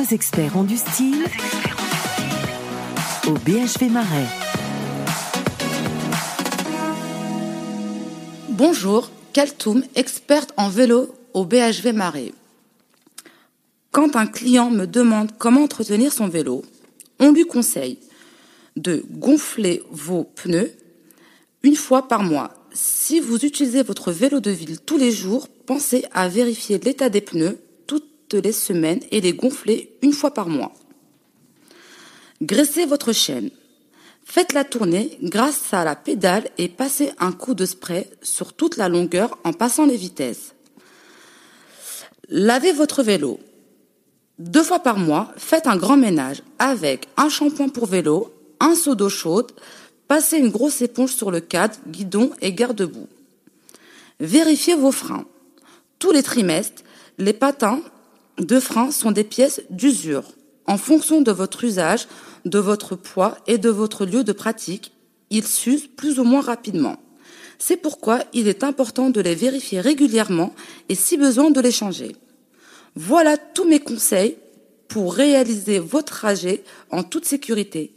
[0.00, 1.24] Deux experts ont du style
[3.26, 4.26] au BHV Marais.
[8.48, 12.32] Bonjour, Kaltoum, experte en vélo au BHV Marais.
[13.90, 16.64] Quand un client me demande comment entretenir son vélo,
[17.18, 17.98] on lui conseille
[18.76, 20.72] de gonfler vos pneus
[21.62, 22.54] une fois par mois.
[22.72, 27.20] Si vous utilisez votre vélo de ville tous les jours, pensez à vérifier l'état des
[27.20, 27.58] pneus
[28.38, 30.72] les semaines et les gonfler une fois par mois.
[32.42, 33.50] Graissez votre chaîne.
[34.24, 38.88] Faites-la tourner grâce à la pédale et passez un coup de spray sur toute la
[38.88, 40.54] longueur en passant les vitesses.
[42.28, 43.40] Lavez votre vélo.
[44.38, 48.94] Deux fois par mois, faites un grand ménage avec un shampoing pour vélo, un seau
[48.94, 49.52] d'eau chaude,
[50.06, 53.08] passez une grosse éponge sur le cadre, guidon et garde-boue.
[54.20, 55.26] Vérifiez vos freins.
[55.98, 56.82] Tous les trimestres,
[57.18, 57.80] les patins
[58.38, 60.24] de frein sont des pièces d'usure.
[60.66, 62.06] En fonction de votre usage,
[62.44, 64.92] de votre poids et de votre lieu de pratique,
[65.30, 66.96] ils s'usent plus ou moins rapidement.
[67.58, 70.54] C'est pourquoi il est important de les vérifier régulièrement
[70.88, 72.16] et si besoin de les changer.
[72.96, 74.36] Voilà tous mes conseils
[74.88, 77.92] pour réaliser votre trajet en toute sécurité.